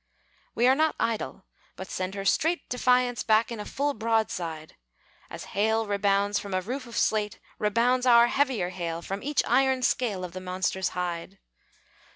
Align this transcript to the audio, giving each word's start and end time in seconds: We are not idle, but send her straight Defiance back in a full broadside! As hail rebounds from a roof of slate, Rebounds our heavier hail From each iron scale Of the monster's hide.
We 0.55 0.65
are 0.65 0.73
not 0.73 0.95
idle, 0.99 1.45
but 1.75 1.91
send 1.91 2.15
her 2.15 2.25
straight 2.25 2.67
Defiance 2.69 3.21
back 3.21 3.51
in 3.51 3.59
a 3.59 3.65
full 3.65 3.93
broadside! 3.93 4.75
As 5.29 5.43
hail 5.53 5.85
rebounds 5.85 6.39
from 6.39 6.55
a 6.55 6.61
roof 6.61 6.87
of 6.87 6.97
slate, 6.97 7.39
Rebounds 7.59 8.07
our 8.07 8.25
heavier 8.25 8.69
hail 8.69 9.03
From 9.03 9.21
each 9.21 9.43
iron 9.45 9.83
scale 9.83 10.23
Of 10.25 10.31
the 10.33 10.41
monster's 10.41 10.89
hide. 10.97 11.37